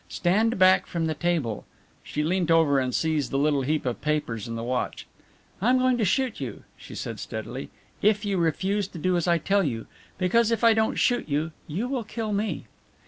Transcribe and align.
"Stand 0.09 0.57
back 0.57 0.87
from 0.87 1.05
the 1.05 1.13
table." 1.13 1.63
She 2.03 2.23
leant 2.23 2.49
over 2.49 2.79
and 2.79 2.91
seized 2.91 3.29
the 3.29 3.37
little 3.37 3.61
heap 3.61 3.85
of 3.85 4.01
papers 4.01 4.47
and 4.47 4.57
the 4.57 4.63
watch. 4.63 5.05
"I 5.61 5.69
am 5.69 5.77
going 5.77 5.99
to 5.99 6.05
shoot 6.05 6.41
you," 6.41 6.63
she 6.75 6.95
said 6.95 7.19
steadily, 7.19 7.69
"if 8.01 8.25
you 8.25 8.39
refuse 8.39 8.87
to 8.87 8.97
do 8.97 9.15
as 9.15 9.27
I 9.27 9.37
tell 9.37 9.63
you; 9.63 9.85
because 10.17 10.49
if 10.49 10.63
I 10.63 10.73
don't 10.73 10.95
shoot 10.95 11.29
you, 11.29 11.51
you 11.67 11.87
will 11.87 12.03
kill 12.03 12.33
me." 12.33 12.65